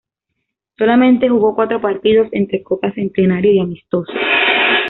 Solamente 0.79 1.29
jugó 1.29 1.53
cuatro 1.53 1.79
partidos 1.79 2.27
entre 2.31 2.63
Copa 2.63 2.91
Centenario 2.91 3.51
y 3.53 3.59
amistosos. 3.59 4.15